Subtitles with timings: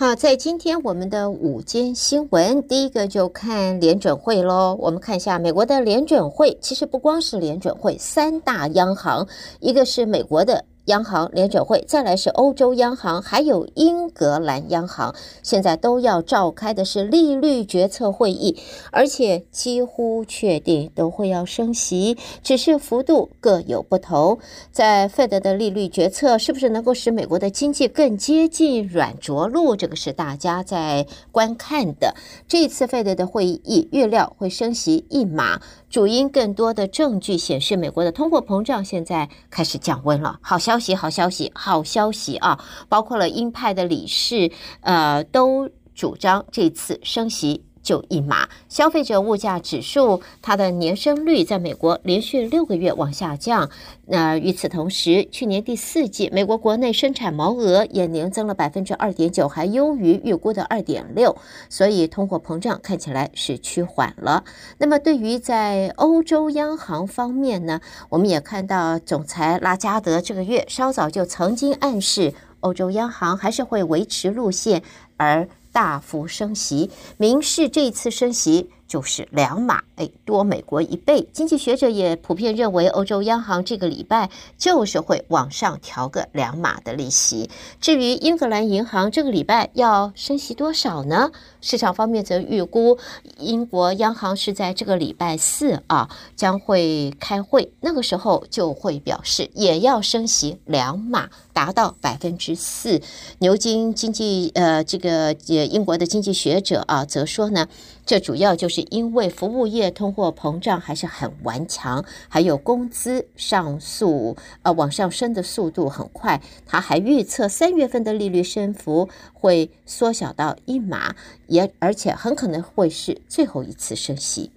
[0.00, 4.76] 好，在今天我们的午间新闻，第一个就看联准会喽。
[4.78, 9.26] 我们看一下美国的联准会，其实不光是联准会，三大央行，
[9.58, 10.64] 一个是美国的。
[10.88, 18.58] 央行联准会，再来是欧洲央行，还有英格兰央行，现在都要召开的是利率决策会议，
[18.90, 24.38] 而且几乎确定都会要升息，只是幅度各有不同。
[24.72, 29.76] 在 Fed 的利率决策，是不是能够使美国的经济更接近软着陆？
[29.76, 32.14] 这个是大家在观看的。
[32.48, 35.60] 这次 Fed 的会议预料会升息一码。
[35.90, 40.38] 主因更多的证据显示，美国的通货膨胀现在开始降温了。
[40.42, 42.58] 好消息，好消息，好消息啊！
[42.88, 44.50] 包括了鹰派的理事，
[44.80, 47.64] 呃，都主张这次升息。
[47.88, 53.70] 就一码，消费者物价指数，它的年升率在美国连续六个月往下降。
[54.04, 61.34] 那与此同时，去年第四季美国国内生产毛额也年增了百分之二点九，还优于预估的二点六，
[61.70, 64.44] 所以通货膨胀看起来是趋缓了。
[64.76, 74.82] 那么对于在欧洲央行方面呢，我们也看到总裁拉加德这个月稍早就曾经暗示，欧洲央行还是会维持路线，
[75.16, 75.48] 而。
[75.78, 81.28] 大幅升息，明示这次升息就是两码，哎，多美国一倍。
[81.32, 87.48] 经济学者也普遍认为，欧洲央行这个礼拜就是会往上调个两码的利息。
[87.80, 91.30] 至于英格兰银行这个礼拜要升息多少呢？
[91.60, 92.98] 市场方面则预估，
[93.38, 101.28] 英国央行是在这个礼拜四啊将会开会，那个时候就会表示也要升息两码。
[101.58, 103.02] 达到百分之四，
[103.40, 107.66] 牛津经济呃，这个呃英国的经济学者啊，则说呢，
[108.06, 116.40] 这主要就是因为服务业通货膨胀还是很顽强，还有工资上速呃往上升的速度很快。
[116.66, 121.14] 他还预测三月份的利率升幅会缩小到一码，
[121.46, 124.50] 也而且很可能会是最后一次升息。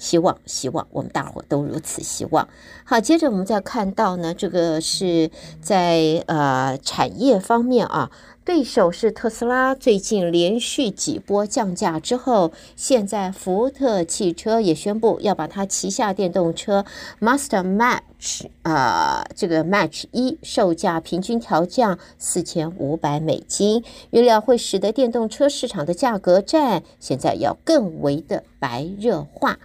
[0.00, 2.48] 希望，希望我们大伙都如此希望。
[2.84, 5.30] 好，接着我们再看到呢，这个是
[5.60, 8.10] 在呃产业方面啊，
[8.44, 16.84] 对手是特斯拉，最近连续几波降价之后，现在福特汽车也宣布要把它旗下电动车
[17.20, 29.58] Master Match 啊、这个 Match 一售价平均调降四千五百美金，预料会使得电动车市场的价格战现在要更为的白热化。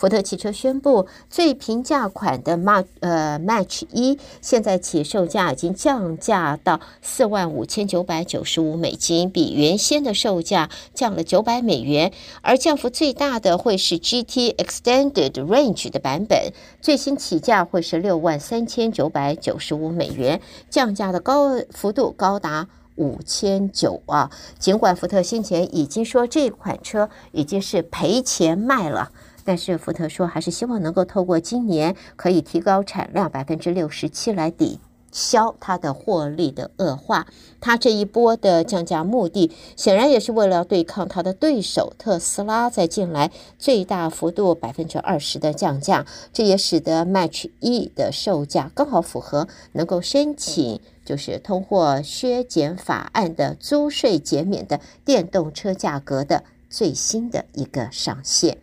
[0.00, 12.14] 福特汽车宣布，最平价款的 Match 呃 Match 一现在起售价已经降价到四万五千九百九十五美金，比原先的售价降了九百美元。
[12.40, 16.50] 而降幅最大的会是 GT Extended Range 的版本，
[16.80, 20.40] 最新起价会是六万三千九百九十五美元，
[20.70, 24.30] 降价的高幅度高达五千九啊！
[24.58, 29.12] 尽管福特先前已经说这款车已经是赔钱卖了。
[29.50, 34.78] 但是福特说，还是希望能够透过今年可以提高产量百分之六十七来抵
[35.10, 37.26] 消它的获利的恶化。
[37.60, 46.06] 它这一波的降价目的，显然也是为了对抗它的对手特斯拉在近来最大幅度百分之二十的降价。
[46.32, 58.58] 这也使得 Match E 的售价刚好符合能够申请就是通过削减法案的租税减免的电动车价格的最新的一个上限。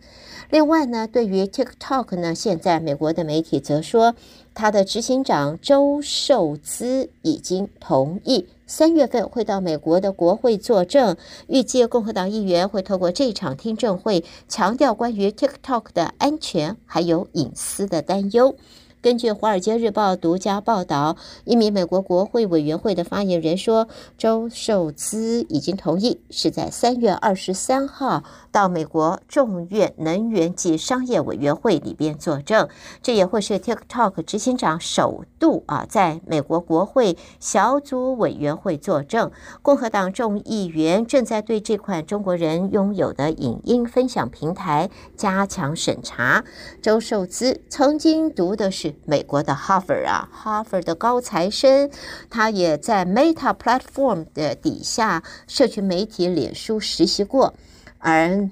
[0.50, 4.14] 另外呢，对于 TikTok 呢，现在美国的媒体则说，
[4.54, 18.56] 他的执行长周受资已经同意三月份会到美国的国会作证，预计共和党议员会透过这场听证会强调关于 TikTok 的安全还有隐私的担忧。
[19.00, 23.86] 根据《华尔街日报》独家报道，一名美国国会委员会的发言人说，
[24.16, 32.68] 周受资已经同意是在三月二十三号到美国众院能源及商业委员会里边作证。
[33.00, 39.30] 这也会是 TikTok 执行长首度啊，在美国国会小组委员会作证。
[39.62, 46.44] 共和党众议员正在对这款中国人拥有的影音分享平台加强审查。
[46.82, 48.87] 周受资曾经读的是。
[49.04, 51.90] 美国的哈佛啊，哈佛的高材生，
[52.30, 57.54] 他也在 Meta Platform 的底下社群媒体脸书实习过。
[57.98, 58.48] 而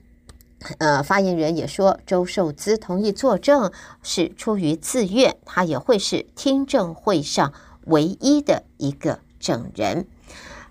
[0.78, 3.70] 呃，发言人也说，周受资同意作证
[4.02, 7.52] 是出于自愿，他也会是听证会上
[7.84, 10.06] 唯一的一个证人。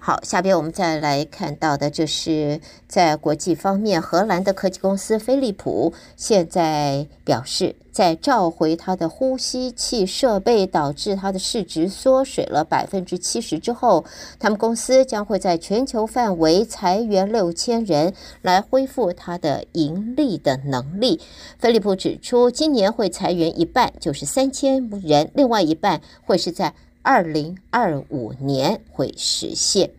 [0.06, 14.06] 好，下边我们再来看到的，就是在国际方面，荷兰的科技公司飞利浦现在表示，在召回它的呼吸器设备导致它的市值缩水了百分之七十之后，
[14.40, 18.14] 他们公司将会在全球范围裁员六千人，
[18.44, 21.20] 来恢复它的盈利的能力。
[21.58, 26.76] 飞利浦指出，今年会裁员一半，就是三千人，另外一半会是在。
[27.06, 29.92] 二零二五年会实现。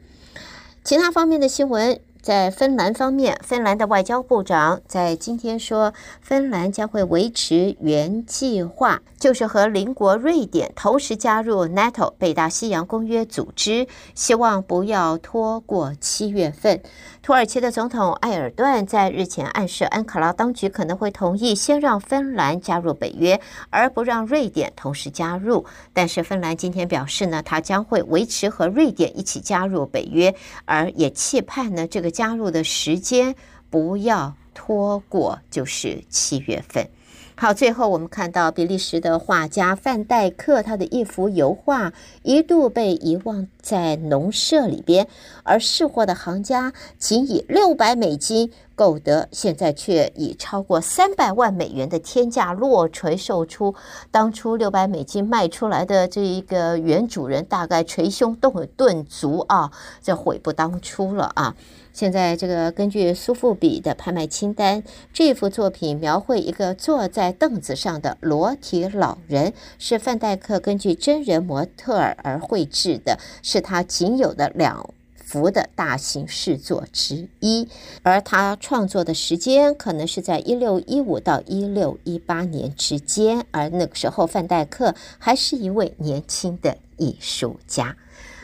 [0.83, 2.01] 其他方面的新闻。
[2.21, 13.87] 在芬兰方面，芬兰的外交部长在今天说，芬兰将会维持原计划，就是和邻国瑞典同时加入 NATO 北大西洋公约组织，
[14.17, 16.83] 希望不要拖过七月份。
[17.27, 25.67] 土耳其的总统埃尔段在日前暗示，安卡拉当局可能会同意先让芬兰加入北约，而不让瑞典同时加入。
[25.93, 30.33] 但是芬兰今天表示呢，它将会维持和瑞典一起加入北约，
[30.67, 32.13] 而也期盼呢这个。
[32.13, 33.35] 加入的时间
[33.71, 36.89] 不要拖过，就是七月份。
[37.39, 41.93] 好，最后我们看到比利时的画家范戴克，他的一幅油画
[42.23, 45.07] 一度被遗忘在农舍里边，
[45.43, 53.75] 而试货的行家仅以六百美金购得，现在却以超过三百万美元的天价落锤售出。
[54.11, 59.71] 当初六百美金卖出来的这一个原主人，大概捶胸顿顿足啊，
[60.03, 61.55] 这悔不当初了啊！
[61.93, 64.83] 现在这个根据苏富比的拍卖清单，
[65.15, 77.69] 这幅作品描绘一个作在凳子上的裸体老人，是范戴克根据真人模特儿而绘制的，是他仅有的两幅的大型试作之一。
[78.03, 87.97] 而他创作的时间可能是在一六一五到一六一八年之间，而那个时候范戴克还是一位年轻的艺术家。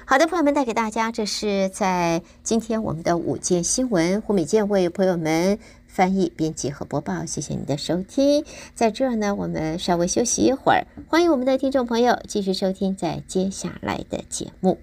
[0.05, 5.59] 好的，朋友们，带给大家，这是在今天我们的午间新闻，胡美健为朋友们
[5.93, 7.27] 翻译、编辑和播报。
[7.27, 8.45] 谢谢你的收听，
[8.75, 14.79] 在这儿呢，我们稍微休息一会儿，欢迎我们的听众朋友继续收听在接下来的节目。